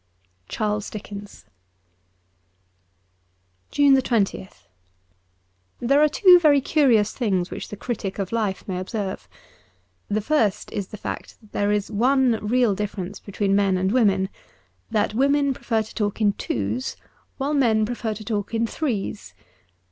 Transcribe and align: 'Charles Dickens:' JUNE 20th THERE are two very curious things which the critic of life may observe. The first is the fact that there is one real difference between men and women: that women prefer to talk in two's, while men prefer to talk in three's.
'Charles 0.49 0.89
Dickens:' 0.89 1.45
JUNE 3.69 3.95
20th 3.95 4.63
THERE 5.79 6.01
are 6.01 6.09
two 6.09 6.39
very 6.39 6.59
curious 6.59 7.13
things 7.13 7.51
which 7.51 7.67
the 7.69 7.75
critic 7.77 8.17
of 8.17 8.31
life 8.31 8.67
may 8.67 8.79
observe. 8.79 9.29
The 10.09 10.19
first 10.19 10.71
is 10.71 10.87
the 10.87 10.97
fact 10.97 11.39
that 11.39 11.51
there 11.51 11.71
is 11.71 11.91
one 11.91 12.39
real 12.41 12.73
difference 12.73 13.19
between 13.19 13.55
men 13.55 13.77
and 13.77 13.91
women: 13.91 14.29
that 14.89 15.13
women 15.13 15.53
prefer 15.53 15.83
to 15.83 15.93
talk 15.93 16.19
in 16.19 16.33
two's, 16.33 16.95
while 17.37 17.53
men 17.53 17.85
prefer 17.85 18.15
to 18.15 18.25
talk 18.25 18.55
in 18.55 18.65
three's. 18.65 19.35